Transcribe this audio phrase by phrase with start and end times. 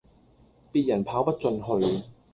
[0.71, 2.05] 別人跑不進去